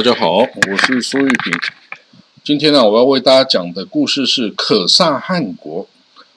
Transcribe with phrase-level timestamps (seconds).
[0.00, 1.52] 大家好，我是苏玉平。
[2.42, 5.86] 今天呢，我要为大家讲的故事是可萨汗国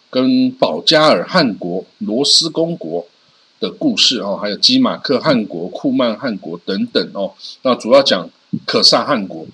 [0.10, 3.08] 跟保加尔汗国、罗斯公国
[3.62, 7.32] 的故事哦，还有基马克汗国、库曼汗国等等哦。
[7.62, 8.30] 那主要讲
[8.66, 9.48] 可萨汗国。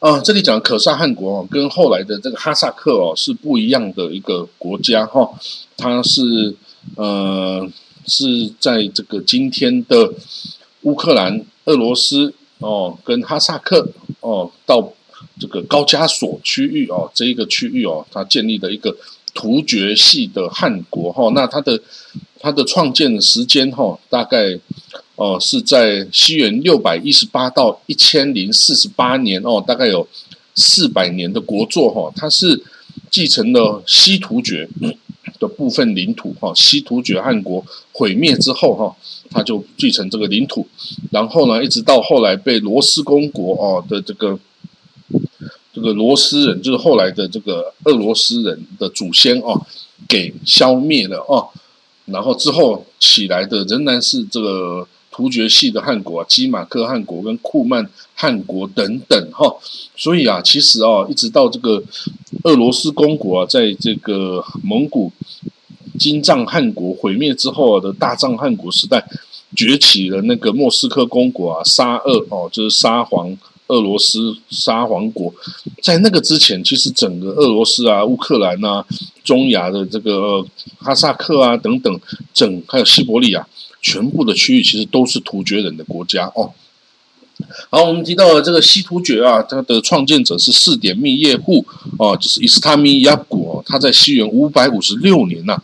[0.00, 5.32] 啊，这里讲可萨汗国哦，跟后来的这个哈萨克哦是不一样的一个国家哈。
[5.78, 6.54] 它是
[6.96, 7.66] 呃
[8.06, 10.12] 是在这个今天的
[10.82, 12.34] 乌克兰、俄罗斯
[12.68, 13.88] 哦，跟哈萨克
[14.20, 14.92] 哦到。
[15.40, 18.96] 这个高加索区域哦，这一个区域哦，它建立的一个
[19.34, 21.80] 突厥系的汗国哈，那它的
[22.38, 24.56] 它的创建的时间哈，大概
[25.16, 30.06] 哦是在西元六百一十八到一千零四十八年哦，大概有
[30.54, 32.62] 四百年的国祚哈，它是
[33.10, 34.68] 继承了西突厥
[35.40, 38.96] 的部分领土哈，西突厥汗国毁灭之后哈，
[39.30, 40.66] 它就继承这个领土，
[41.10, 44.38] 然后呢，一直到后来被罗斯公国哦的这个。
[45.70, 49.64] 这个罗斯人就是后来的这个俄罗斯人的祖先哦，
[50.08, 51.46] 给消灭了哦，
[52.06, 59.54] 然后之后起来的仍然是这个突厥系的汗国，啊基马克汗国跟库曼汗国等等哈，
[59.94, 61.80] 所以啊，其实啊，一直到这个
[62.42, 65.12] 俄罗斯公国啊，在这个蒙古
[65.98, 69.04] 金帐汗国毁灭之后的大帐汗国时代
[69.56, 73.36] 崛起了那个莫斯科公国啊，沙俄哦，就是沙皇。
[73.68, 75.30] 俄罗斯沙皇国，
[75.82, 78.82] 在那个之前，其实整个俄罗斯啊、乌克兰啊、
[79.22, 80.42] 中亚的这个
[80.78, 82.00] 哈萨克啊等等，
[82.32, 83.46] 整还有西伯利亚，
[83.82, 86.50] 全部的区域其实都是突厥人的国家哦。
[87.70, 91.64] 好，我们提到了这个西突厥啊，它的创建者是四点密叶护
[91.98, 95.56] 哦，就是伊斯坦米亚古，他在西元五百五十六年呐，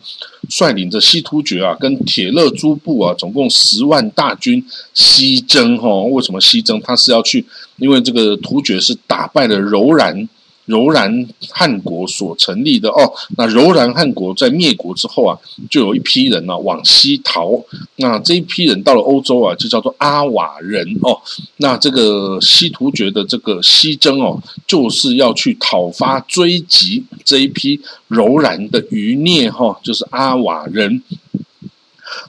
[0.49, 6.01] 率领着西突厥啊，跟铁勒诸部啊，总共十万大军西征哈。
[6.03, 6.79] 为什么西征？
[6.81, 7.45] 他是要去，
[7.77, 10.27] 因为这个突厥是打败了柔然。
[10.65, 15.37] 柔然汗国所成立的哦，那柔然汗国在灭国之后啊，
[15.69, 17.63] 就有一批人呢往西逃。
[17.97, 21.21] 那这一批人到了欧洲啊，就叫做阿瓦人哦。
[21.57, 31.01] 那这个西突厥的这个西征哦，就是要去讨伐追击这一批柔然的余孽哈，就是阿瓦人。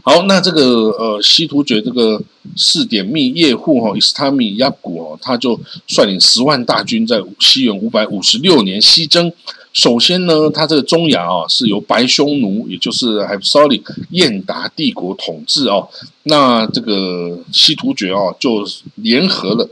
[0.03, 2.21] 好，那这个呃西突厥这个
[2.57, 9.31] 四点密叶护哈伊斯塔米亚古哦，他就率领十万大军在西元五百五十六年西征。
[9.73, 15.87] 首先呢，他这个中亚啊是由白匈奴，也就是 h a p s o l i 燕达帝国统治哦。
[16.23, 19.69] 那这个西突厥哦就联合了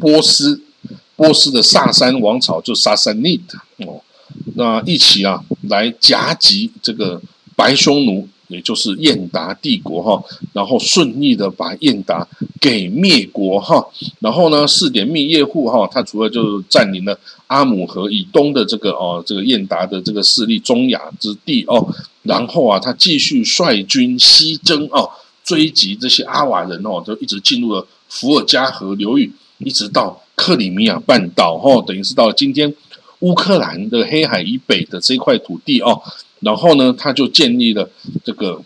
[0.00, 0.62] 波斯，
[1.16, 4.00] 波斯的萨珊王朝就萨珊尼特哦，
[4.54, 7.20] 那一起啊来夹击这个
[7.54, 8.26] 白匈奴。
[8.48, 12.26] 也就是燕达帝国哈，然后顺利的把燕达
[12.60, 13.84] 给灭国哈，
[14.20, 17.18] 然后呢，四点密叶护哈，他除了就占领了
[17.48, 21.92] 阿姆河以东的这个哦，这个燕达的这个势力中亚之地哦，
[22.22, 25.10] 然后啊，他继续率军西征哦，
[25.44, 32.72] 追击这些阿瓦人哦，就一直进入了伏尔加河流域，一直到克里米亚半岛哈，等于是到今天
[33.20, 36.00] 乌克兰的黑海以北的这块土地哦。
[36.40, 37.88] 然后呢，他就建立了
[38.24, 38.60] 这个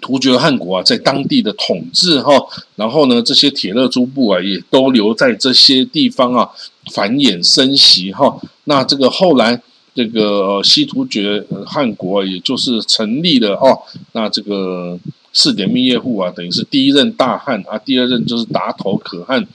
[0.00, 2.32] 突厥汗国啊，在当地的统治哈。
[2.76, 6.50] 然后呢，这些铁勒诸部啊，也都留在这些地方啊，
[6.92, 8.36] 繁衍生息哈。
[8.64, 9.62] 那这个后来
[9.94, 13.78] 这个西突厥汗国，也就是成立了哦。
[14.12, 14.98] 那这个
[15.32, 19.46] 四点密叶户啊，等于是第一任大汗啊，第二任就是达头可汗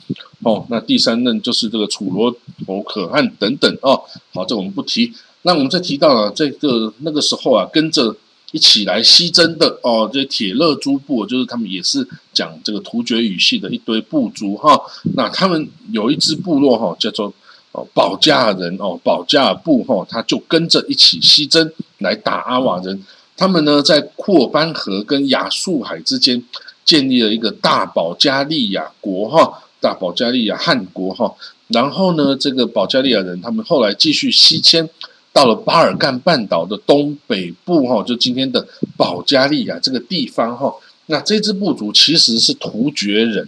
[0.44, 2.34] 哦，那第三任就是这个楚罗
[2.66, 4.02] 头可汗等等哦。
[4.34, 5.12] 好，这我们不提。
[5.48, 8.14] 那我们再提到了这个那个时候啊，跟着
[8.52, 14.78] 一起来西征的哦，这铁勒诸部，就是他们也是讲这个突厥语系的一堆部族哈。
[15.16, 17.34] 那他们有一支部落哈，叫做
[17.72, 23.02] 哦保加尔人哦，保加尔部哈，他就跟着一起西征来打阿瓦人。
[23.38, 26.44] 他们呢，在库尔班河跟亚速海之间
[26.84, 31.34] 建立了一个大保加利亚国哈，大保加利亚汗国哈。
[31.70, 34.90] 然后呢，这个保加利亚人他们后来继续西迁。
[35.38, 38.68] 到了巴尔干半岛的东北部，哈，就今天的
[38.98, 40.74] 保加利亚这个地方，哈，
[41.06, 43.48] 那这支部族其实是突厥人，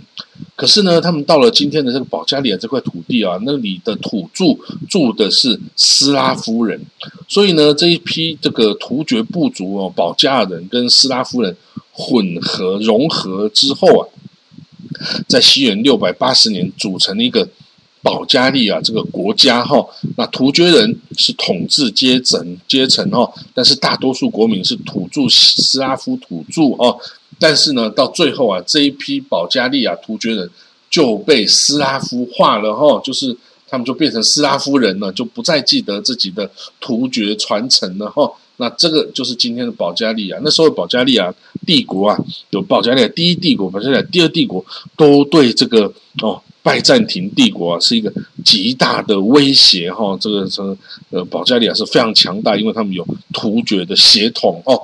[0.55, 4.45] 可是呢，他们到了今天的这个保加利亚这块土地啊，那里的土著
[4.87, 6.79] 住的是斯拉夫人，
[7.27, 11.57] 所以呢，这一批这个突厥部族哦，保加尔人跟斯拉夫人
[11.91, 14.05] 混合融合之后啊，
[15.27, 17.49] 在西元六百八十年组成了一个
[18.01, 19.85] 保加利亚这个国家哈。
[20.17, 26.97] 那突厥人是统治阶层阶层哈，但是大多数国民是土著斯拉夫土著哦。
[27.39, 30.49] 但是呢，到最后啊，这一批保加利亚突厥人
[30.89, 33.35] 就被斯拉夫化了哈，就是
[33.67, 36.49] 他们就变成斯拉夫人了，就不再记得自己的
[36.81, 38.29] 突厥传承了哈。
[38.57, 40.37] 那这个就是今天的保加利亚。
[40.43, 41.33] 那时候保加利亚
[41.65, 42.17] 帝国啊，
[42.49, 44.65] 有保加利亚第一帝国、保加利亚第二帝国，
[44.97, 48.11] 都对这个哦拜占庭帝国啊是一个
[48.43, 50.17] 极大的威胁哈。
[50.19, 50.77] 这个这
[51.09, 54.81] 呃保加利亚是非常强大，因为他们有突厥的血统哦。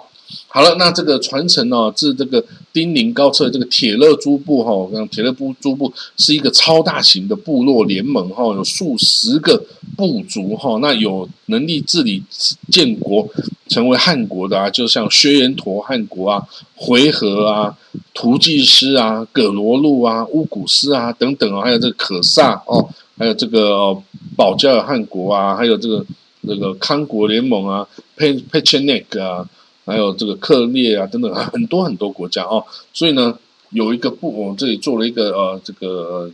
[0.47, 2.43] 好了，那这个传承呢，自这个
[2.75, 12.21] 丁宁高策这个铁勒诸部哈，我讲铁勒部诸部是一个超大型的部落联盟哈，有数十个部族哈，那有能力治理
[12.69, 13.25] 建国
[13.69, 16.43] 成为汉国的啊，就像薛延陀汉国啊、
[16.75, 17.77] 回纥啊、
[18.13, 23.95] 图济师啊、葛罗路啊、乌古斯啊等等啊，还有这个可萨哦，还有这个
[24.35, 26.05] 保加尔汗国啊，还有这个
[26.45, 27.87] 这个康国联盟啊、
[28.17, 29.49] 佩佩切内克啊。
[29.85, 33.37] 还有这个克列啊，等等，很多很多国家哦，所以呢，
[33.69, 36.31] 有一个部，我们这里做了一个呃这个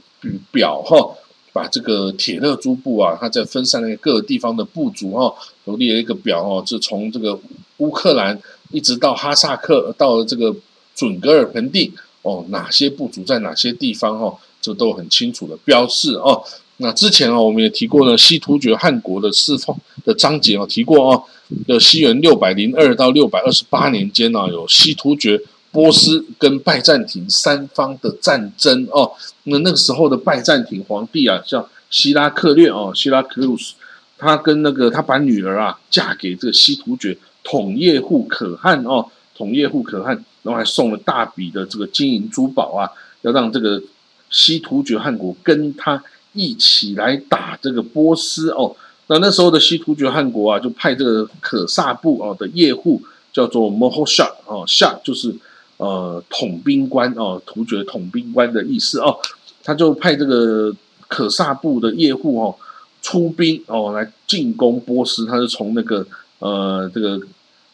[0.51, 1.15] 表哈，
[1.51, 7.37] 把这个铁勒诸部啊，它在分散在各个地方的部族哈，都列了一个表哦，是从这个
[7.77, 8.39] 乌克兰
[8.71, 10.55] 一直到哈萨克，到了这个
[10.95, 16.41] 准噶尔盆地哦，哪些部族在哪些地方哈，这都很清楚的标示哦。
[16.81, 21.23] 那之前啊，我们也提过呢，西突厥汗国的释放的章节啊，提过哦。
[21.67, 25.37] 的西元六百零二到六百二十八年间呢，有西突厥、
[25.69, 29.11] 波斯跟拜占庭三方的战争哦。
[29.43, 33.73] 那那个时候的拜占庭皇帝啊，叫希拉克略哦，希拉克鲁斯，
[34.17, 39.05] 他跟那个他把女儿啊嫁给这个西突厥统叶护可汗哦，
[39.35, 42.89] 统叶护可汗，然后还送了大笔的这个金银珠宝啊，
[43.23, 43.83] 要让这个
[44.29, 46.01] 西突厥汗国跟他。
[46.33, 48.73] 一起来打这个波斯哦，
[49.07, 53.01] 那那时候的西突厥汗国啊，就派这个可萨部哦的叶护
[53.33, 55.35] 叫做摩诃夏哦，夏就是
[55.75, 59.17] 呃统兵官哦，突厥统兵官的意思哦，
[59.63, 60.73] 他就派这个
[61.07, 62.55] 可萨部的叶护哦
[63.01, 66.07] 出兵哦来进攻波斯，他是从那个
[66.39, 67.19] 呃这个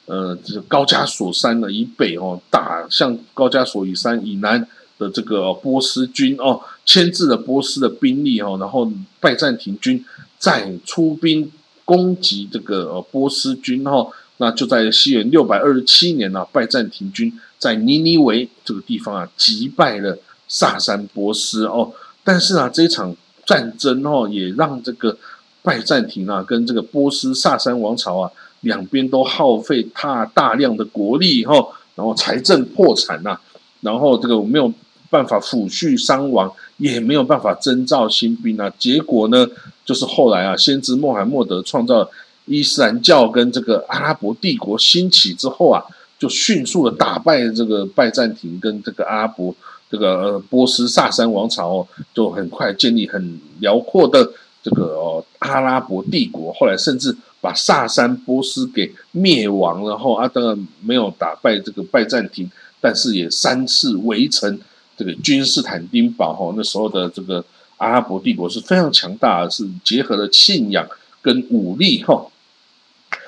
[0.07, 4.67] 呃这个高加索山的以北哦打向高加索以山以南。
[4.97, 10.03] 的这个波斯军哦，牵制了波斯的兵力哦，然后拜占庭军
[10.39, 11.51] 再出兵
[11.85, 14.07] 攻击这个波斯军哦，
[14.37, 20.17] 那就在西元六百二十七年呢，拜占庭军在尼尼维这个地方啊击败了
[20.47, 23.15] 萨珊波斯哦，但是啊这一场
[23.45, 25.15] 战争哦，也让这个
[25.61, 31.53] 拜占庭啊跟这个波斯萨珊王朝啊两边都耗费大大量的国力哈，
[31.93, 33.39] 然后财政破产呐，
[33.81, 34.73] 然后这个没有。
[35.09, 38.71] 办法抚恤伤亡，也没有办法征召新兵啊。
[38.77, 39.47] 结果呢，
[39.85, 42.09] 就是后来啊，先知穆罕默德创造
[42.45, 45.83] 伊斯兰教跟这个阿拉伯帝国兴起之后啊，
[46.19, 49.53] 就迅速的打败这个拜占庭跟这个阿拉伯
[49.89, 54.29] 这个波斯萨珊王朝，哦，就很快建立很辽阔的
[54.61, 56.53] 这个哦阿拉伯帝国。
[56.53, 62.49] 后来甚至把萨珊波斯给灭亡，然后啊当然没有打败这个拜占庭，
[62.81, 64.59] 但是也三次围城。
[64.97, 67.45] 这个君士坦丁堡哈，那时候的这个
[67.77, 70.87] 阿拉伯帝国是非常强大，是结合了信仰
[71.21, 72.25] 跟武力哈。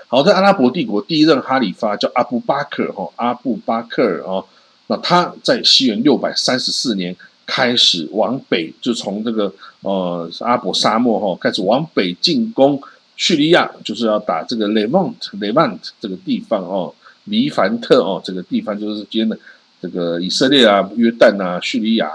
[0.07, 4.43] 好，在阿拉伯帝国第一任哈里发叫阿布巴克尔哈，阿布巴克尔哦，
[4.87, 12.81] 那他在西元六百三十四年开始往北，就从这个呃阿伯沙漠哈开始往北进攻
[13.15, 16.91] 叙利亚，就是要打这个雷曼特雷曼特这个地方哦，
[17.25, 19.37] 黎凡特哦这个地方就是今天的。
[19.81, 22.11] 这个以色列啊、约旦啊、叙利亚、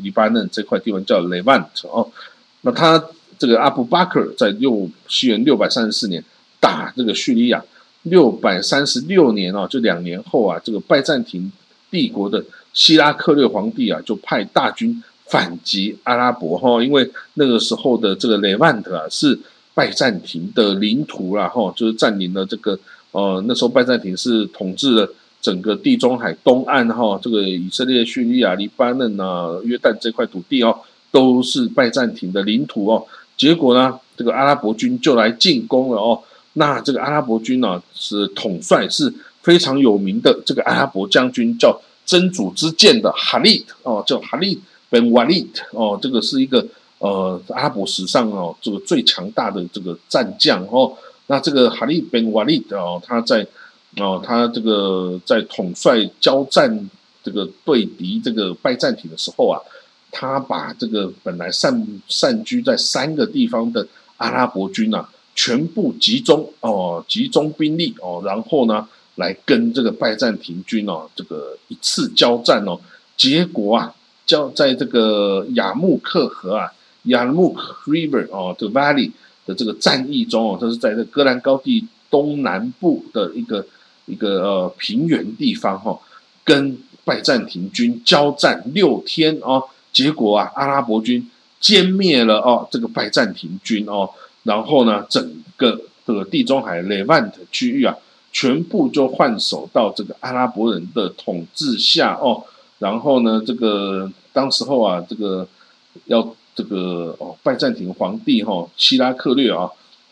[0.00, 2.08] 黎巴嫩这块地方叫 Levant 哦，
[2.60, 3.04] 那他
[3.36, 6.24] 这个阿布巴克在六西元六百三十四年
[6.60, 7.64] 打这个叙利亚，
[8.04, 11.50] 六百三十六年啊，就两年后啊，这个拜占庭
[11.90, 19.36] 帝国的希拉克略皇帝啊，就派大军反击阿拉伯哈，因为那个时候的这个 Levant 啊是
[19.74, 22.78] 拜占庭的领土啦哈，就是占领了这个
[23.10, 25.12] 呃那时候拜占庭是统治了。
[25.40, 30.78] 整个地中海东岸哈，这个以色列、叙利亚、黎巴嫩啊、约旦这块土地哦，
[31.10, 33.04] 都是拜占庭的领土哦。
[33.36, 36.20] 结果呢，这个阿拉伯军就来进攻了哦。
[36.52, 45.98] 那这个阿拉伯军呢，是统帅是非常有名的这个阿拉伯将军，叫真主之剑的哈利哦，叫哈利本瓦利哦。
[46.02, 46.66] 这个是一个
[46.98, 50.92] 呃阿拉伯史上哦这个最强大的这个战将哦。
[51.28, 53.46] 那这个哈利本瓦利哦，他在
[53.96, 56.88] 哦，他这个在统帅交战
[57.22, 59.60] 这个对敌这个拜占庭的时候啊，
[60.10, 63.86] 他把这个本来散散居在三个地方的
[64.18, 72.78] 阿拉伯军呐，全部集中哦，集中兵力哦，然后呢，来跟这个拜占庭军哦，这个一次交战哦，
[73.16, 73.94] 结果啊，
[74.24, 76.72] 交在这个雅木克河啊，
[77.04, 79.10] 雅木克 River 哦的 Valley
[79.46, 83.66] 的这个战役中哦，他是在这戈兰高地东南部的一个
[84.10, 85.98] 一个呃平原地方哈，
[86.44, 89.62] 跟拜占庭军交战六天哦。
[89.92, 91.28] 结果啊，阿拉伯军
[91.60, 94.08] 歼灭了哦，这个拜占庭军哦，
[94.44, 97.96] 然后呢，整个这个地中海 Levant 区域啊，
[98.32, 102.44] 全部就换手到这个阿拉伯人的统治下哦。
[102.78, 105.48] 然后呢，这个当时候啊，这个
[106.04, 109.68] 要这个哦，拜占庭皇帝哈希拉克略啊，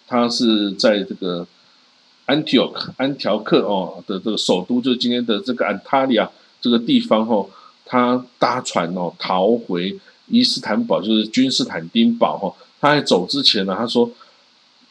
[0.08, 1.46] 他是在这个
[2.28, 6.30] 安提奥克安条克哦的这个首都，就是今天的这个安塔利亚
[6.60, 7.48] 这个地方哦。
[7.90, 12.54] 他搭船哦逃回伊斯坦堡，就是君士坦丁堡哈。
[12.82, 14.10] 他在走之前呢，他说：“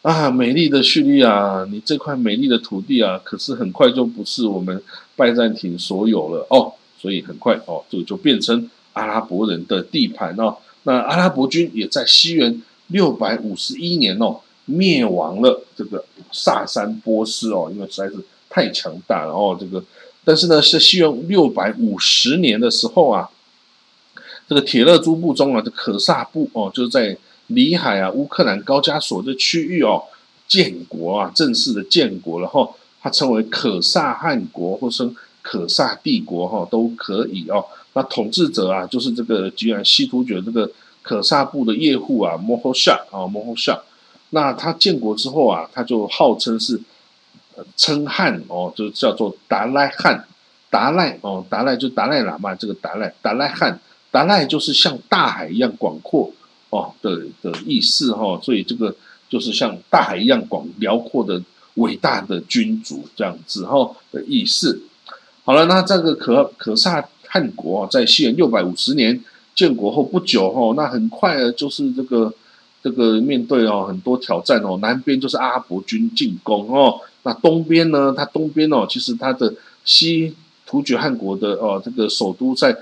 [0.02, 4.82] 啊，美丽的叙利亚，你这块美丽的土地啊，可是很快就不是我们
[5.16, 6.74] 拜占庭所有了哦。
[7.00, 10.58] 所以很快哦，这个就变成阿拉伯人的地盘哦。
[10.82, 18.16] 那阿拉伯军也在西元六百五十一年哦灭亡了这个萨珊波斯哦，因为实在是
[18.50, 19.84] 太强大了哦，这个。”
[20.24, 23.30] 但是呢，是西元六百五十年的时候啊，
[24.46, 27.18] 这个铁勒诸部中啊，这可萨部哦，就是在
[27.48, 30.04] 里海啊，乌克兰高加索这区域哦，
[30.46, 32.70] 建国啊，正式的建国了哈。
[33.02, 37.64] 它称为可萨汗国，或称可萨帝国哈，都可以哦。
[37.94, 40.70] 那统治者啊，就是这个吉兰西突厥这个
[41.02, 43.82] 可萨部的叶护啊，摩诃夏啊，摩诃夏。
[44.32, 46.82] 那他建国之后啊，他就号称是。
[47.76, 50.28] 称汉哦，就叫做达赖汉，
[50.70, 53.80] 达赖哦，达赖就达赖喇嘛，这个达赖达赖汉，
[54.12, 56.32] 达赖就是像大海一样广阔
[56.70, 58.96] 哦的的意思哈，所以这个
[59.28, 61.42] 就是像大海一样广辽阔的
[61.78, 64.80] 伟大的君主这样子哈的意思。
[65.44, 69.20] 好了，那这个可可萨汗国在西元六百五十年
[69.56, 72.32] 建国后不久哈，那很快就是这个
[72.88, 77.02] 这个面对哦很多挑战哦，南边就是阿拉伯军进攻哦。
[77.24, 78.14] 那东边呢？
[78.16, 79.54] 它东边哦，其实它的
[79.84, 80.34] 西
[80.66, 82.74] 突厥汗国的哦，这个首都在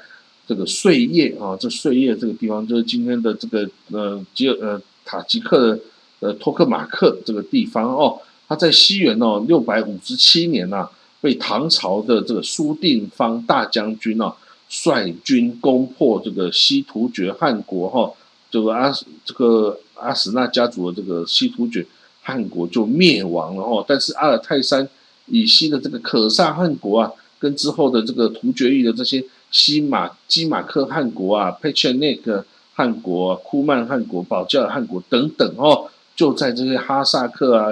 [0.48, 5.80] 这个碎叶啊，这碎叶这个地方就是今天的这个呃吉尔呃塔吉克的
[6.20, 8.20] 呃托克马克这个地方哦。
[8.48, 10.88] 它在西元哦六百五十七年呐，
[11.20, 14.36] 被唐朝的这个苏定方大将军哦
[14.70, 18.12] 率军攻破这个西突厥汗国哈，
[18.56, 18.94] 这个阿
[19.26, 21.86] 这个阿史那家族的这个西突厥。
[22.28, 24.90] 汗国就灭亡了哦，但是阿尔泰山
[25.28, 32.44] 以西的这个可萨汗国啊，跟之后的这个突厥裔的这些西马基马克汗国啊、佩切内克
[32.74, 37.68] 汗国、啊库曼汗国、保加尔汗国等等哦，就在这些哈萨克啊、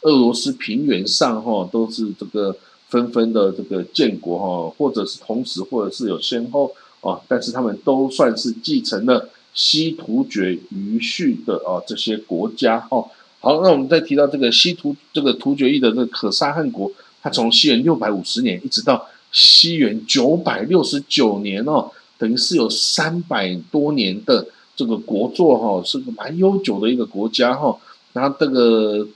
[0.00, 2.56] 俄罗斯平原上哈，都是这个
[2.88, 13.08] 纷纷的这个建国哈，或者是同时，或者是有先后哦，但是他们都算是继承了西突厥余绪的哦这些国家哦。
[13.40, 16.90] 好，那我们再提到这个西突这个突厥裔的这个可萨汗国，
[17.22, 27.76] 它从西元六百五十年一直到西元九百六十九年哦，等于是有三百多年的这个国祚哈，是个蛮悠久的一个国家哈。
[28.12, 29.06] 然后这个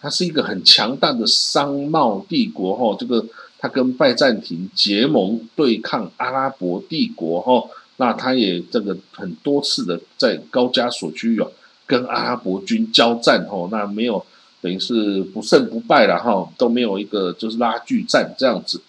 [0.00, 3.26] 它是一个很强大的商贸帝国哈，这个
[3.58, 11.48] 它跟拜占庭结盟对抗阿拉伯帝国哈，那他也这个很多次的在高加索区域啊。
[11.88, 14.20] 跟阿拉伯军交战吼，那没有
[14.60, 18.82] 等于是不胜不败了哈，都没有一个就是拉锯战这样子。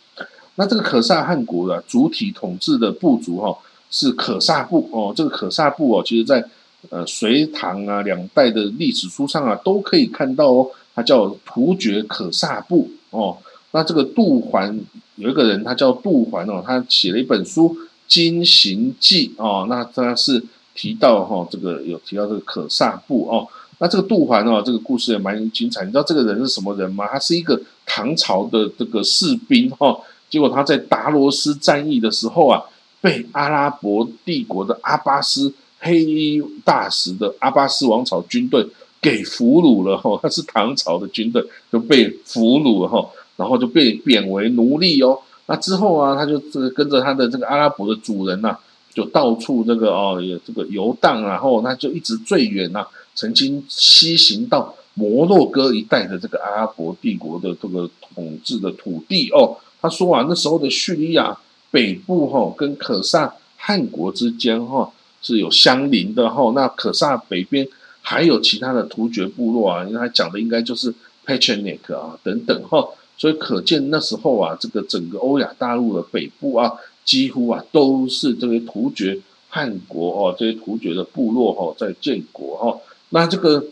[0.55, 3.55] 那这个可萨汗国的主体统治的部族哈
[3.91, 6.43] 是可萨部哦，这个可萨部哦，其实在
[6.89, 13.37] 呃隋唐啊两代的历史书上啊都可以看到哦，它叫突厥可萨部哦。
[13.73, 14.79] 那这个杜环
[15.17, 17.69] 有一个人，他叫杜环哦，他写了一本书
[18.07, 20.43] 《金行记》哦，那他是。
[20.79, 23.47] 提到哈，这个有提到这个可萨布哦，
[23.79, 25.83] 那这个杜环哦，这个故事也蛮精彩。
[25.83, 27.07] 你知道这个人是什么人吗？
[27.07, 29.99] 他是一个唐朝的这个士兵哈，
[30.29, 32.61] 结果他在达罗斯战役的时候啊，
[33.01, 38.63] 被阿拉伯帝国的阿巴斯黑衣大使的阿巴斯王朝军队
[39.01, 45.17] 给俘虏了哈，他是唐朝的军队就被俘虏了哈，然后就被贬为奴隶哦。
[45.47, 48.57] 那之后啊，他就这个跟着他的这个阿拉伯的主人呐。
[48.93, 59.55] 就到处这个哦，也这个游荡，然后他就一直最远呐，曾经西行到摩洛哥一带的这个阿拉伯帝国的这个统治的土地哦。
[59.79, 61.37] 他说啊，那时候的叙利亚
[61.69, 66.51] 北部哈跟可萨汗国之间哈，是有相邻的哈。
[66.55, 67.67] 那可萨北边
[68.01, 70.91] 还有其他的突厥部落啊，因为他讲的应该就是
[71.23, 72.83] p e c h e n e k 啊等等哈。
[73.17, 76.71] 所以可见那时候啊，这个整个欧亚大陆的北部啊，
[77.03, 79.19] 几乎啊都是这些突厥
[79.49, 82.79] 汗国哦，这些突厥的部落哈在建国哈。
[83.09, 83.65] 那这个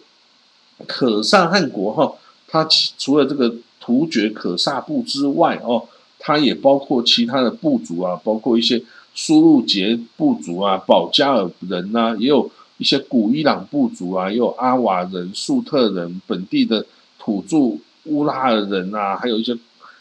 [0.88, 2.12] 可萨汗国哈，
[2.48, 5.88] 它除了这个突厥可萨部之外哦，
[6.18, 8.82] 它也包括其他的部族啊，包括一些
[9.14, 12.50] 苏禄杰部族啊、保加尔人呐，也有
[12.80, 16.84] 一些古伊朗部族啊，也有阿瓦人、粟特人、本地的
[17.20, 17.78] 土著。
[18.06, 19.58] 乌拉尔人啊，还有一些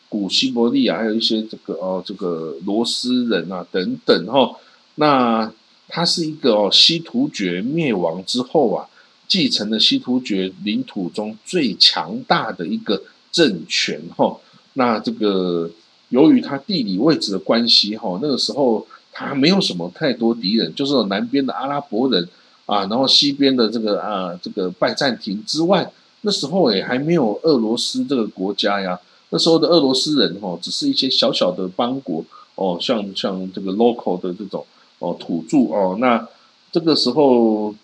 [0.08, 4.56] 古西伯利亚，还有一些这个哦，这个罗斯人啊等等哈。
[4.96, 5.50] 那
[5.88, 8.87] 它是一个哦，西突厥灭亡之后啊，
[9.26, 14.38] 继承了西突厥领土中最强大的一个政权哈。
[14.75, 15.70] 那这个
[16.11, 22.28] 由于它地理位置的关系哈，那个时候它没有什么太多敌人，就是南边的阿拉伯人
[22.66, 25.90] 啊，然后西边的这个啊这个拜占庭之外。
[26.26, 34.64] 那时候也还没有俄罗斯这个国家呀，那时候的俄罗斯人哦，只是一些小小的邦国哦，像像这个 local 的这种
[35.00, 36.26] 哦土著哦，那
[36.72, 37.74] 这个时候，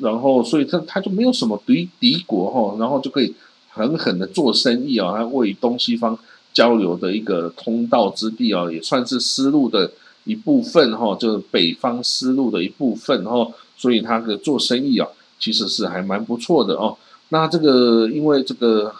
[0.00, 3.34] 然后所以他他就没有什么敌敌国哈，然后就可以
[3.68, 6.18] 狠狠的做生意啊，他为东西方
[6.54, 9.92] 交流的一个通道之地啊，也算是丝路的
[10.24, 15.06] 一部分哈，就是北方丝路的一部分哈，所以他的做生意啊，
[15.38, 16.96] 其实是还蛮不错的哦。
[17.32, 18.92] 那这个，因为这个，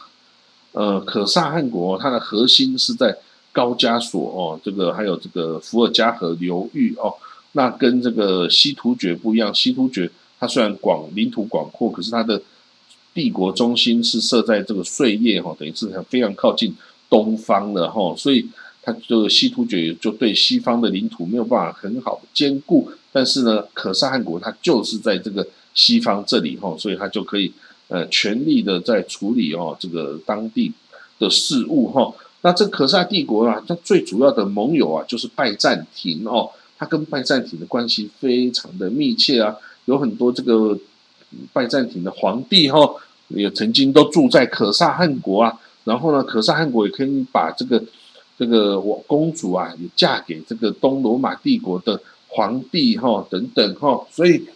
[0.70, 3.16] 呃，可萨汗国它的核心是在
[3.50, 7.12] 高加索哦，这个还有这个伏尔加河流域哦。
[7.52, 10.08] 那跟这个西突厥不一样，西突厥
[10.38, 12.40] 它虽然广领土广阔，可是它的
[13.12, 16.72] 帝国中心是设在这个碎叶哈，等于是非常靠近
[17.08, 18.48] 东方的哈，所以
[18.80, 22.92] 它就西突厥就对西方的领土没有办法很好的兼顾。
[23.10, 27.52] 但是呢，可萨汗国它就是在这个西方这里哈，所以它就可以。
[27.90, 30.72] 呃，全力的在处理哦，这个当地
[31.18, 32.14] 的事务哈。
[32.42, 36.48] 那这可萨帝国啊，它最主要的盟友啊，就是拜占庭哦。
[36.78, 40.78] 它跟拜占庭的关系非常的密切啊，有很多这个
[41.52, 42.78] 拜占庭的皇帝哈，
[43.26, 45.58] 也曾经都住在可萨汗国啊。
[45.82, 47.82] 然后呢，可萨汗国也可以把这个
[48.38, 54.06] 这个我公主啊，也嫁给这个东罗马帝国的皇帝哈，等等哈。
[54.12, 54.46] 所以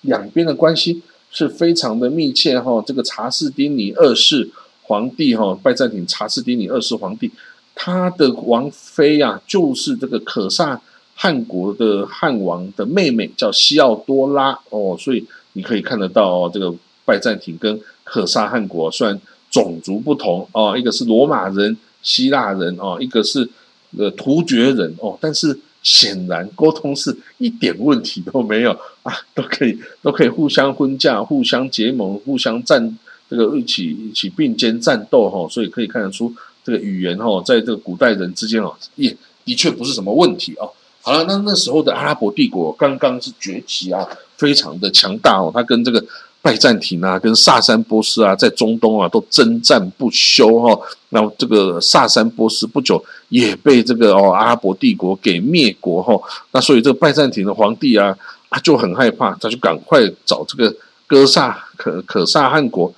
[0.00, 1.00] 两边的关系。
[1.32, 4.48] 是非常的密切哈，这个查士丁尼二世
[4.82, 7.30] 皇帝哈，拜占庭查士丁尼二世皇帝，
[7.74, 10.78] 他的王妃啊，就是这个可萨
[11.14, 16.72] 汗国的汉王的妹妹，叫西奥多拉哦，所以你可以看得到哦，这个
[17.06, 19.18] 拜占庭跟可萨汗国虽然
[19.50, 23.48] 种族不同哦，一个是罗马人、希腊人哦，一个是
[23.96, 25.58] 呃突厥人哦，但是。
[25.82, 28.70] 显然沟通是一点问题都没有
[29.02, 36.32] 啊，都可以都可以互相婚嫁、互相结盟、互相战这个一起一起并肩战斗哈，所以可以看得出
[36.64, 40.70] 这个语言哈，在这个古代人之间哦，也的确不是什么问题哦。
[41.02, 46.04] 好了，那那时候的阿拉伯帝国刚刚是崛起啊，非常的强大哦，它跟这个。
[46.42, 50.76] 拜占庭啊，跟萨珊波斯啊，在中东啊都征战不休哈。
[51.08, 56.20] 然后这个萨珊波斯不久也被这个哦阿拉伯帝国给灭国哈。
[56.50, 58.18] 那所以这个拜占庭的皇帝啊，
[58.50, 60.74] 他就很害怕，他就赶快找这个
[61.06, 62.92] 哥萨可可萨汗国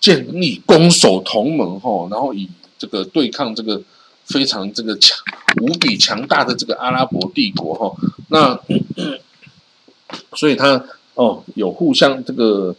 [0.00, 3.80] 建立攻守同盟哈，然后以这个对抗这个
[4.24, 5.16] 非常这个强
[5.62, 7.94] 无比强大的这个阿拉伯帝国哈。
[8.26, 8.58] 那
[10.34, 10.84] 所以他
[11.14, 12.74] 哦有互相这个。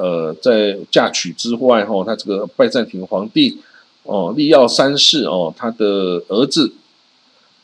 [0.00, 3.58] 呃，在嫁娶之外，哈，他这个拜占庭皇帝
[4.04, 5.84] 哦，利奥三世哦，他的
[6.28, 6.72] 儿子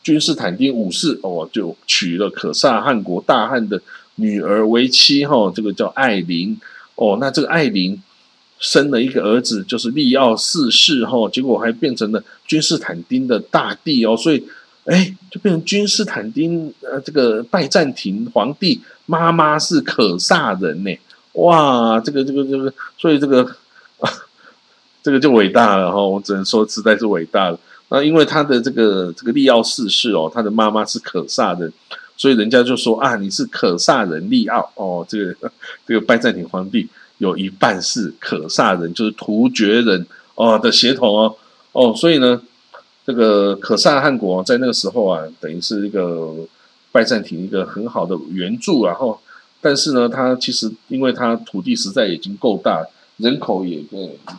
[0.03, 3.81] 君士坦丁五世哦，就娶了可萨汗国大汗的
[4.17, 6.61] 女儿为妻，哈，这个叫艾琳
[6.97, 7.99] 哦，那这个艾琳
[8.59, 14.45] 生了一个儿子，就是利奥四世，哈，结果还变成了君士坦丁的大帝哦，所以
[14.85, 20.91] 哎，就变成君士坦丁呃，这个拜占庭皇帝妈妈是可萨人呢。
[21.37, 23.47] 哇，这个这个这个，所以这个
[25.03, 26.03] 这个就伟大了哈！
[26.03, 27.59] 我只能说实在是伟大了。
[27.91, 31.71] 那因为他的这个这个利奥四世哦，他的妈妈是可萨人，
[32.17, 35.07] 所以人家就说啊，你是可萨人利奥哦。
[35.09, 35.53] 这个
[35.87, 41.37] 这个拜占庭皇帝有一半是可萨人，就是突厥人哦的血统哦
[41.73, 42.41] 哦，所以呢，
[43.07, 46.35] 这个可萨汗国在那个时候啊，等于是一个
[46.91, 49.21] 拜占庭一个很好的援助，然后。
[49.61, 53.83] 但是呢，它其实因为它土地实在已经够大，人口也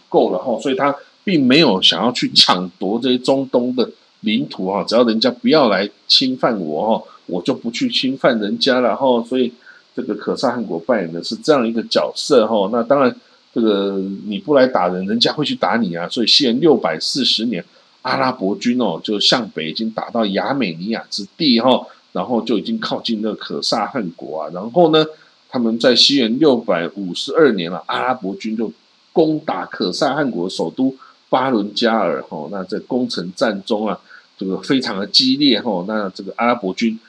[0.08, 3.90] 够了哈，所以它并没有想要去抢夺这些中东的
[4.22, 9.22] 领土哈，只要人家不要来侵犯我哈，我就不去侵犯人家了哈。
[9.28, 9.52] 所以
[9.96, 12.70] 这个可萨汗国扮演的是这样一个角色哈。
[12.72, 13.14] 那当然，
[13.54, 16.08] 这个你不来打人，人家会去打你啊。
[16.08, 17.64] 所以西元六百四十年，
[18.04, 21.86] 阿拉伯军哦就向北已经打到亚美尼亚之地哈，
[22.18, 24.50] 然后就已经靠近那个可萨汗国啊。
[24.54, 25.06] 然后呢，
[25.48, 28.72] 他们在西元六百五十二年了，阿拉伯军就
[29.14, 30.96] 攻打可萨汗国首都
[31.30, 32.50] 巴伦加尔哈。
[32.52, 34.00] 那在攻城战中啊。
[34.40, 37.00] 这个非常的激烈哈，那这个阿拉伯军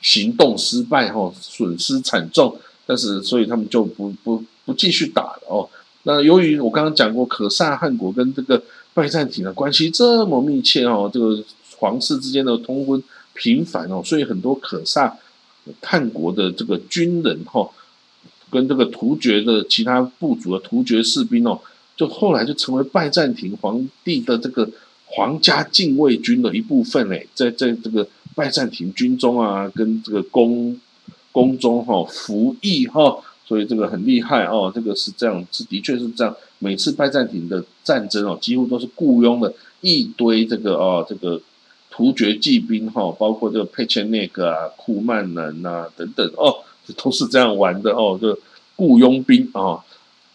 [0.00, 5.68] 行动失败哈，损失惨重，但是所以他们就不不不继续打了哦。
[6.04, 8.62] 那由于我刚刚讲过，可萨汗国跟这个
[8.94, 11.42] 拜占庭的关系这么密切哦，这个
[11.78, 13.02] 皇室之间的通婚
[13.38, 15.16] 频繁哦，所以很多可萨
[15.80, 17.70] 汗国的这个军人哈，
[18.50, 21.58] 跟这个突厥的其他部族的突厥士兵哦，
[21.96, 24.68] 就后来就成为拜占庭皇帝的这个。
[25.10, 30.78] 皇家禁卫军的一部分嘞，在在这个拜占庭军中啊，跟这个宫
[31.32, 34.70] 宫中哈服役哈，所以这个很厉害哦。
[34.72, 36.36] 这个是这样，是的确是这样。
[36.58, 41.40] 每次拜占庭的战争哦，几乎都是雇佣了一堆这个哦这个
[41.98, 48.38] 突厥骑兵哈，包括这个佩切涅克啊、库曼人呐等等哦，这都是这样玩的哦，这
[48.76, 49.82] 雇佣兵啊。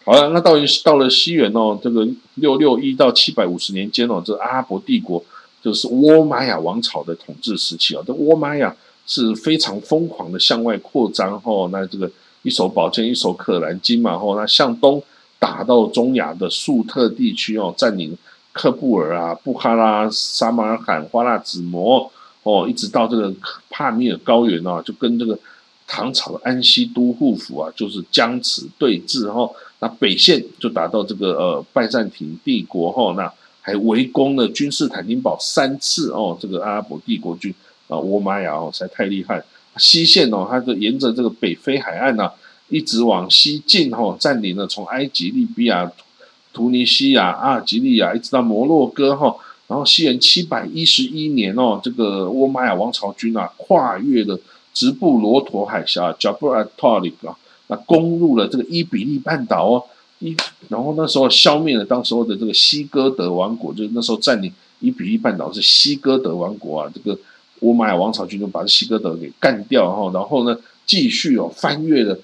[0.04, 0.52] 好了，那到
[0.84, 5.24] 到了西元哦，这个六六一到七百五十年间哦，这阿拉伯帝国
[5.62, 8.04] 就是倭玛雅王朝的统治时期哦。
[8.06, 12.10] 这倭玛雅是非常疯狂的向外扩张哦，那这个
[12.42, 15.02] 一手宝剑一手可兰经嘛哦，那向东
[15.38, 18.14] 打到中亚的粟特地区哦，占领
[18.54, 22.10] 克布尔啊、布哈拉、沙马尔罕、花剌子模
[22.44, 23.34] 哦，一直到这个
[23.68, 25.38] 帕米尔高原啊，就跟这个
[25.86, 29.50] 唐朝的安西都护府啊，就是僵持对峙哈。
[29.80, 37.52] 那北线就打到这个呃拜占庭帝国哈，那还围攻了君士坦丁堡三次哦，这个阿拉伯帝国军
[37.88, 39.42] 啊，我妈呀哦，实在太厉害。
[39.76, 42.30] 西线哦，它就沿着这个北非海岸呐，
[42.68, 45.90] 一直往西进哈，占领了从埃及、利比亚、
[46.54, 49.36] 突尼西亚、阿尔及利亚，一直到摩洛哥哈。
[49.66, 54.38] 然后西元七百一十一年哦，这个倭玛雅王朝军啊，跨越了
[54.72, 57.36] 直布罗陀海峡 （Jabal Tariq） 啊。
[57.68, 59.82] 那攻入了这个伊比利半岛哦，
[60.18, 60.36] 一
[60.68, 67.18] 然后那时候消灭了当时候的这个西哥德王国，就是那时候占领伊比利半岛是西哥德王国啊，这个
[67.62, 72.18] 倭玛雅王朝军就把这西哥德给干掉哈，然后呢继续哦翻越了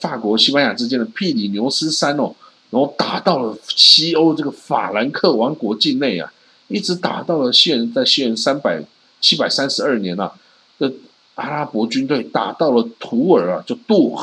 [0.00, 2.34] 法国西班牙之间的庇里牛斯山哦，
[2.74, 6.32] 然后打到了西欧这个法兰克王国境内啊，
[6.66, 8.82] 一直打到了西元在西元三百
[9.20, 10.32] 七百三十二年啊，
[10.80, 10.92] 这
[11.36, 14.18] 阿拉伯军队打到了图尔啊，就杜。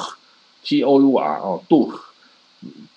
[0.63, 1.91] T O U R 哦，杜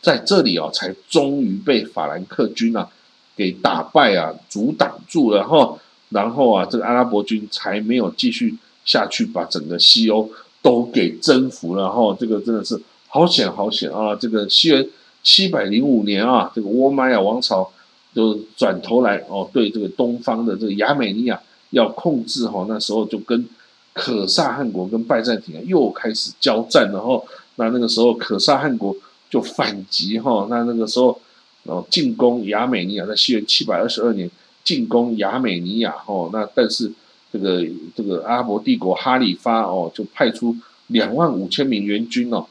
[0.03, 2.87] 在这里哦，才终于被法兰克军啊
[3.35, 5.79] 给打败啊，阻挡住了哈。
[6.11, 12.15] 然后啊，这个阿拉伯军才没有继续下去，把整个西欧都给征服了哈。
[12.21, 14.15] 这个真的是好险好险啊！
[14.15, 14.87] 这个西元
[15.25, 17.69] 七百零五年啊，这个倭玛雅王朝
[18.15, 22.65] 就转头来哦，对这个东方的这个亚美尼亚要控制哈。
[22.69, 23.49] 那时候就跟
[23.93, 27.21] 可萨汗国跟拜占庭又开始交战了哈。
[27.57, 28.95] 那那个时候，可萨汗国
[29.31, 30.47] 就反击哈。
[30.51, 31.19] 那那个时候，
[31.63, 34.31] 然后进攻亚美尼亚，在西元七百二十二年
[34.63, 36.29] 进攻亚美尼亚哈。
[36.33, 36.93] 那但是
[37.33, 37.65] 这个
[37.97, 40.55] 这个阿拉伯帝国哈里发哦，就派出
[40.89, 42.45] 两万五千名援军哦，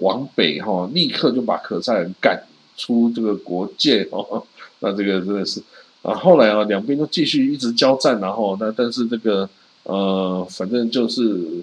[0.00, 2.42] 往北哈，立刻就把可萨人赶
[2.76, 4.44] 出这个国界哦。
[4.80, 5.62] 那这个真的是
[6.02, 9.48] 啊，后来啊，两边都继续一直交战，然后那但是这个
[9.84, 11.62] 呃，反正就是。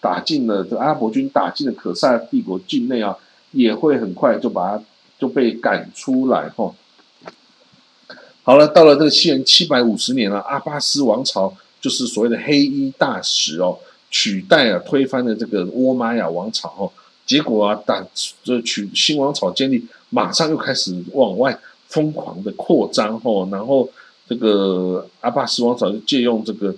[0.00, 3.16] 打进了这阿拉伯军打进了可萨帝国境内啊，
[3.50, 4.84] 也会很快就把他
[5.18, 6.72] 就被赶出来哈。
[8.44, 13.76] 好了，到了这个西元七百五十年了，阿巴斯王朝就是所谓的黑衣大使哦，
[14.08, 16.92] 取代了推翻了这个倭玛雅王朝哦。
[17.28, 18.04] 结果啊，打
[18.42, 23.48] 这取新王朝建立，马上又开始往外疯狂的扩张哦。
[23.52, 23.88] 然后
[24.28, 26.74] 这个阿巴斯王朝就借用这个。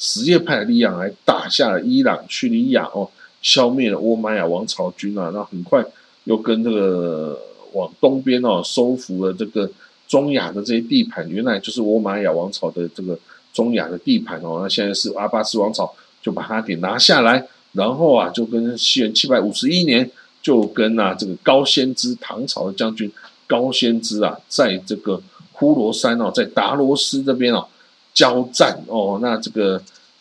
[0.00, 3.10] 什叶派的力量来打下了伊朗、叙利亚哦，
[3.42, 5.84] 消灭了倭玛雅王朝军啊，那很快
[6.22, 7.36] 又跟这个
[7.72, 9.68] 往东边哦，收复了这个
[10.06, 13.18] 中亚的这些地盘，原来就是倭玛雅王朝的这个
[13.52, 20.10] 中亚的地盘哦，那现在是阿巴斯王朝就把它给拿下来，然后啊，就跟西元七百五十一年
[20.42, 23.10] 就跟啊这个高仙芝唐朝的将军
[23.46, 27.66] 高仙芝啊，在这个呼罗珊哦，在达罗斯这边哦。
[28.14, 29.80] 交战哦，那这个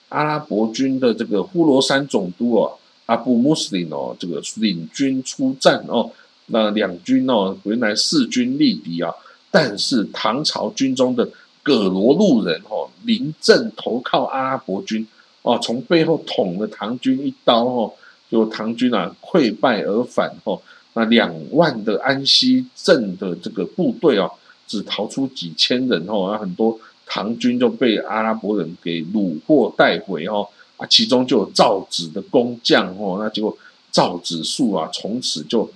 [0.09, 6.11] 阿拉伯军的这个呼罗珊总督哦，阿布穆斯林哦，这个领军出战哦，
[6.45, 9.11] 那两军哦，原来势均力敌啊，
[9.49, 11.27] 但是唐朝军中的
[11.63, 15.07] 葛罗路人哦，临阵投靠阿拉伯军
[15.47, 17.93] 哦，从背后捅了唐军一刀哦，
[18.29, 20.61] 就唐军啊溃败而返哦，
[20.93, 24.29] 那两万的安西镇的这个部队啊，
[24.67, 33.57] 只逃出几千人哦，那很多唐军就被阿拉伯人给虏获带回哦，啊，其中就有赵子的工匠哦，那结果
[33.89, 35.71] 赵子树啊，从此就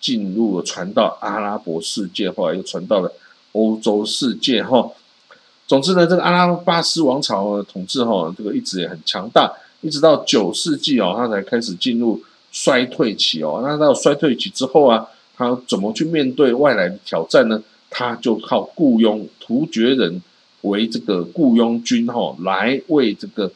[0.00, 3.12] 进入了传到阿拉伯世界，后来又传到了
[3.52, 4.90] 欧洲世界哈。
[5.66, 9.52] 总之呢，这个阿拉巴斯王朝的统治哈，这个一直也很强大。
[9.80, 12.22] 一直到九世纪哦，他才开始进入
[12.52, 13.60] 衰退期哦。
[13.64, 15.04] 那到衰退期之后啊，
[15.36, 17.60] 他怎么去面对外来的挑战呢？
[17.90, 20.22] 他就靠雇佣突厥人
[20.60, 23.50] 为这个雇佣军哈，来为这个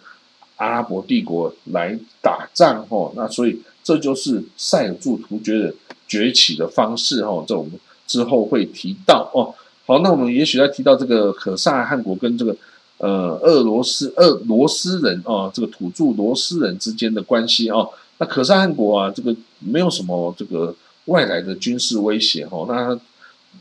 [0.56, 3.12] 阿拉伯帝国来打仗哈。
[3.14, 5.74] 那所以这就是塞尔柱突厥人
[6.08, 7.44] 崛起的方式哈。
[7.46, 7.72] 这我们
[8.08, 9.54] 之后会提到哦。
[9.86, 12.54] 好，那我们也许在提到这个可萨汗国跟这个。
[12.98, 22.64] 呃，俄罗斯、俄罗斯人啊，这个土著罗斯人之间的关系啊，那可萨汗国啊，这个没有什么这个外来的军事威胁哈。
[22.66, 22.98] 那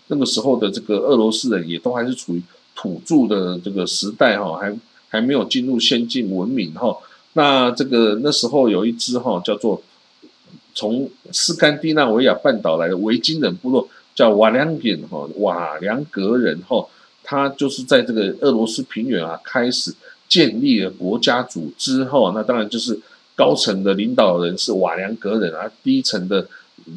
[0.08, 2.42] 那个时候的这个俄罗斯人也都还是处于
[2.78, 4.74] 土著的这个时代哈，还
[5.10, 6.98] 还没有进入先进文明哈。
[7.34, 9.82] 那这个那时候有一支哈叫做
[10.74, 13.86] 从斯堪的纳维亚半岛来的维京人部落，
[14.16, 16.88] 叫瓦良人哈，瓦良格人哈。
[17.28, 19.92] 他就是在这个俄罗斯平原啊，开始
[20.30, 23.00] 建立了国家组织后，那当然就是
[23.36, 26.48] 高层的领导人是瓦良格人啊，低层的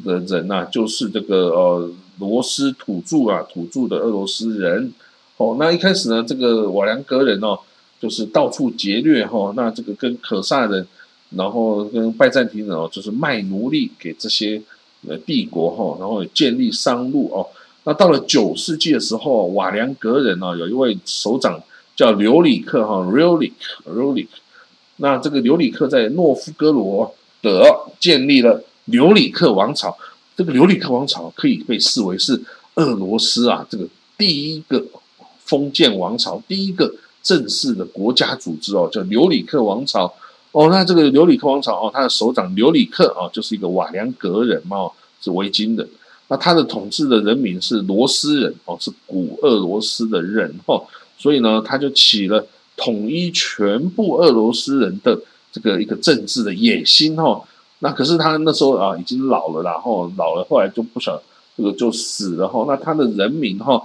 [0.05, 4.93] 的人呐，就是这个呃罗斯土著啊，土著的俄罗斯人。
[5.37, 7.57] 哦，那一开始呢，这个瓦良格人哦，
[7.99, 10.85] 就是到处劫掠哈，那这个跟可萨人，
[11.31, 14.61] 然后跟拜占庭人哦，就是卖奴隶给这些
[15.07, 17.47] 呃帝国哈，然后建立商路哦。
[17.85, 21.61] 那到了九世纪的时候，瓦良格人呢，有一位首长
[21.95, 24.29] 叫刘里克哈 r o l i k r o l i k
[24.97, 27.63] 那这个刘里克在诺夫哥罗德
[27.99, 29.97] 建立了刘里克王朝。
[30.35, 32.39] 这个刘里克王朝可以被视为是
[32.75, 34.85] 俄罗斯啊这个第一个
[35.45, 40.13] 封建王朝，第一个正式的国家组织哦，叫刘里克王朝。
[40.51, 44.89] 哦，那这个刘里克王朝哦，他的首长刘里克啊，就是一个瓦良格人嘛，
[45.21, 45.87] 是维京人。
[46.27, 50.83] 那他的统治的人民是罗斯人哦，是古俄罗斯的人哦，
[51.17, 52.45] 所以呢，他就起了
[52.77, 55.19] 统一全部俄罗斯人的
[55.51, 57.41] 这个一个政治的野心哦。
[57.79, 61.19] 那可是他那时候啊已经老了，然后老了，后来就不晓
[61.55, 62.65] 这个就死了哈。
[62.67, 63.81] 那他的人民哈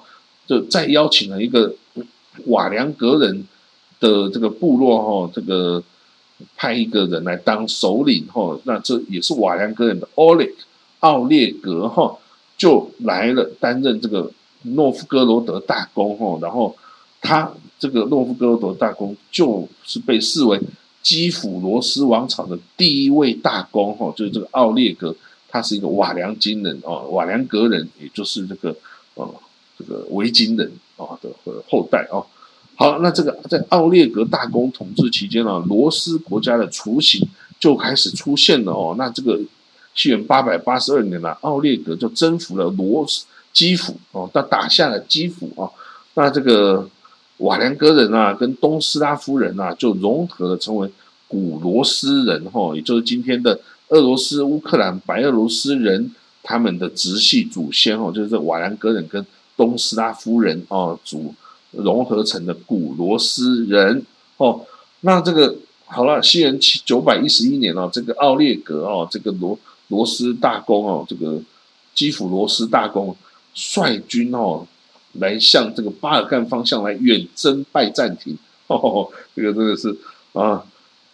[0.47, 1.75] 就再邀请了一个
[2.47, 3.47] 瓦良格人
[4.01, 5.83] 的这个部落哈，这个
[6.57, 8.59] 派一个人来当首领哈。
[8.65, 10.51] 那这也是瓦良格人的奥列
[11.01, 12.17] 奥列格哈。
[12.57, 14.31] 就来了，担任这个
[14.63, 16.75] 诺夫哥罗德大公哈，然后
[17.21, 20.59] 他这个诺夫哥罗德大公就是被视为
[21.03, 25.15] 基辅罗斯王朝的第一位大公哈，就是这个奥列格，
[25.49, 28.75] 他是一个瓦良金人哦，瓦良格人，也就是这个
[29.15, 29.29] 呃
[29.77, 31.29] 这个维京人啊的
[31.69, 32.25] 后代哦。
[32.77, 37.27] 好，那这个在奥列格大公统治期间呢，罗斯国家的雏形
[37.59, 39.41] 就开始出现了哦，那这个。
[39.97, 45.71] 西元八百八十二年呢，奥列格就征服了罗斯基辅哦，他打下了基辅啊。
[46.15, 46.91] 那这个
[47.37, 50.91] 瓦良格人啊，跟东斯拉夫人啊，就融合了，成为
[51.29, 53.61] 古罗斯人哈，也就是今天的
[53.91, 59.25] 俄罗斯、乌克兰、白俄罗斯人他们的直系祖先哦，就是瓦良格人跟
[59.57, 61.33] 东斯拉夫人哦，组
[61.77, 64.05] 融合成的古罗斯人
[64.37, 64.65] 哦。
[65.01, 65.57] 那这个
[65.87, 69.59] 好了，西元七九百一十一年哦，这个奥列格哦，这个罗。
[69.89, 71.39] 罗斯大公哦，这个
[71.95, 73.15] 基辅罗斯大公
[73.53, 74.67] 率军哦，
[75.13, 79.07] 来向这个巴尔干方向来远征拜占庭，哦，
[79.37, 79.95] 这个真的是
[80.33, 80.65] 啊，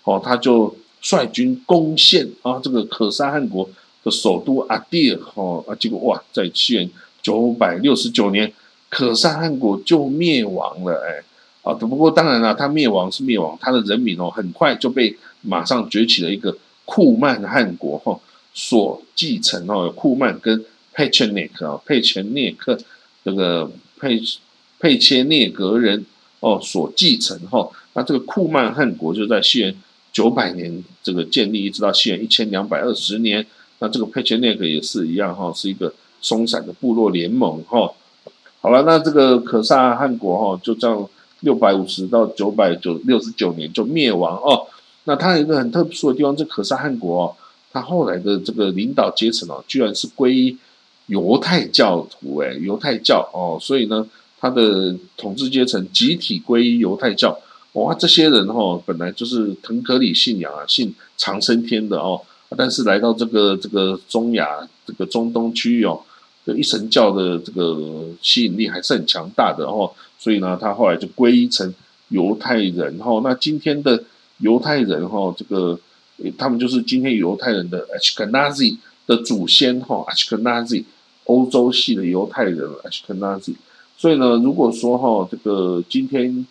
[0.05, 3.67] 哦，他就率军攻陷啊这个可萨汗国
[4.05, 6.91] 的首都阿蒂尔，哦啊，结果哇，在七元
[7.23, 8.53] 九百六十九年，
[8.91, 11.25] 可萨汗国就灭亡了，哎，
[11.67, 18.21] 啊，只不过当然了，他灭亡是灭亡，他的人民哦，很快就被马上崛起了一个库曼汗国哈
[18.55, 22.79] 所继承哦，库曼跟佩切涅克啊，佩切涅克
[23.25, 24.23] 这个佩
[24.79, 26.07] 佩切涅格人
[26.39, 29.75] 哦所继承哈，那这个库曼汗国就在西元
[30.13, 33.45] 九百年这个建立，一直到西元一千两百二十年，
[33.81, 37.93] 那这个佩切涅克也是一样哈，是一个松散的部落联盟哈。
[38.61, 41.09] 好了，那这个可萨汗国哈，就这样
[41.41, 44.67] 六百五十到九百九六十九年就灭亡哦。
[45.05, 47.35] 那它有一个很特殊的地方，这可萨汗国哦，
[47.73, 50.57] 它后来的这个领导阶层哦，居然是皈依
[51.07, 54.07] 犹太教徒哎，犹太教哦，所以呢，
[54.41, 57.39] 它的统治阶层集体皈依犹太教。
[57.75, 62.21] 哇，这些人哈，本来就是腾格里信仰啊，信长生天的哦，
[62.57, 66.01] 但是来到这个这个中亚这个中东区域哦。
[66.55, 71.75] 一神教的这个吸引力还是很强大的哦，所以呢，他后来就皈依成
[72.11, 73.21] 犹太人哈。
[73.25, 74.05] 那今天的
[74.39, 75.77] 犹太人哈，这个
[76.39, 78.77] 他们就是今天犹太人的 Ashkenazi
[79.09, 80.85] 的祖先哈，Ashkenazi
[81.25, 83.57] 欧洲系的犹太人 Ashkenazi。
[83.99, 86.47] 所以呢，如果说哈，这个今天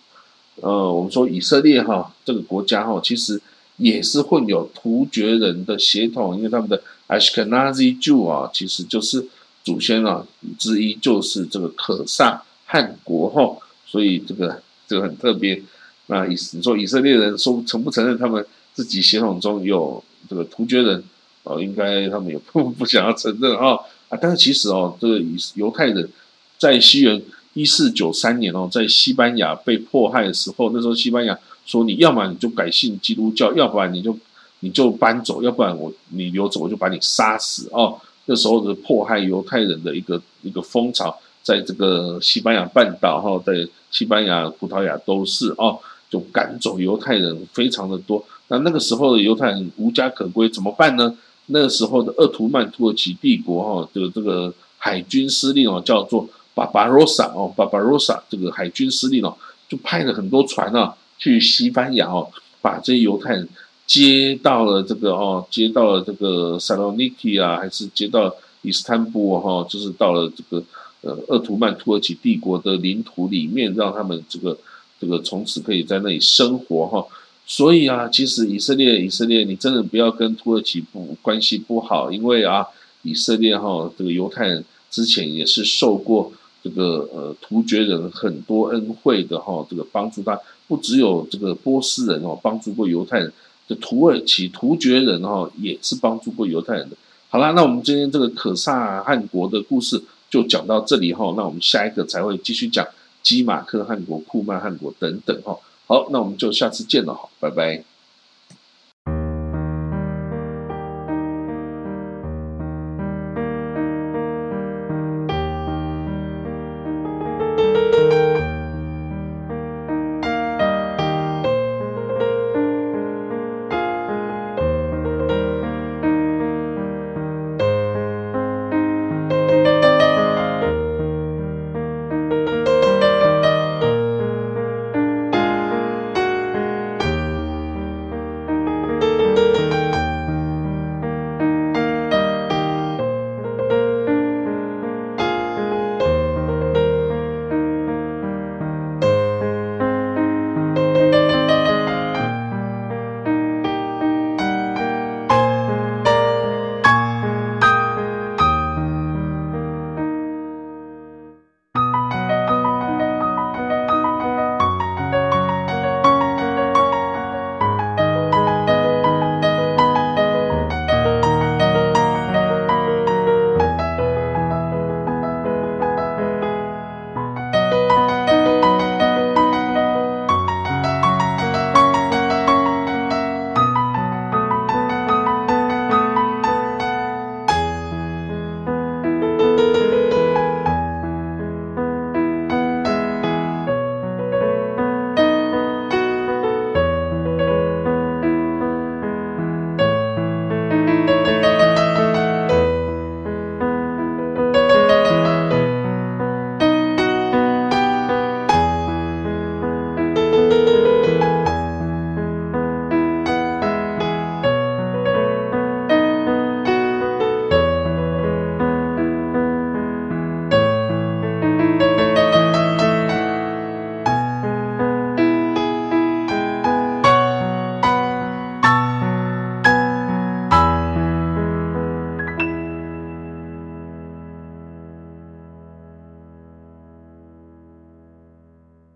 [0.62, 3.42] 呃，我们说以色列哈这个国家哈，其实
[3.78, 9.26] 也是混有突厥人的血统，因为他们的 Ashkenazi Jew 啊，其实就是。
[9.66, 10.26] 祖先啊
[10.58, 15.62] 之一就是这个可萨汗国哈，所以这个这个很特别。
[16.08, 21.04] 那以你说以色列人说承不承认他们自己血统中有这个突厥人？
[21.44, 23.78] 哦，应该他们也不不想要承认啊
[24.10, 24.18] 啊！
[24.20, 26.10] 但是其实哦，这个以犹太人
[26.58, 27.22] 在西元
[27.54, 34.18] 一四九三年哦，在西班牙被迫害的时候，那时候西班牙说你要么你就改信基督教，要不然你就
[34.62, 38.02] 你就搬走，要不然我你留走我就把你杀死哦。
[38.26, 48.24] 那时候的迫害犹太人的一个一个风潮，在这个西班牙半岛哈，在西班牙、葡萄牙都是哦，就赶走犹太人非常的多。
[48.48, 51.16] 那那个时候的犹太人无家可归，怎么办呢？
[51.48, 59.38] 那个时候的鄂图曼土耳其帝国哈，的这个海军司令哦，叫做巴巴罗萨哦，巴巴罗萨这个海军司令哦，
[59.70, 62.28] 就派了很多船啊去西班牙哦，
[62.62, 63.48] 把这些犹太人。
[63.88, 70.64] 接到了这个哦，接到了这个萨洛尼基啊，还是接到伊斯坦布尔哈，就是到了这个
[71.02, 74.58] 呃鄂图曼土耳其帝国的领土里面，让他们这个
[75.00, 77.06] 这个从此可以在那里生活哈。
[77.46, 82.66] 所以啊，其实以色列以色列，你真的不要跟土耳其不关系不好，因为啊，
[83.04, 86.32] 以色列哈这个犹太人之前也是受过
[86.64, 93.32] 这个呃突厥人很多恩惠的哈，这个帮助他不只有这个波斯人哦，帮助过犹太人。
[93.68, 96.96] 的土耳其突厥人哈也是帮助过犹太人的。
[97.30, 101.34] 好啦，那我们今天这个可萨汗国的故事就讲到这里哈。
[101.36, 102.88] 那我们下一个才会继续讲
[103.24, 105.58] 基马克汗国、库曼汗国等等哈。
[105.88, 107.84] 好，那我们就下次见了哈，拜拜。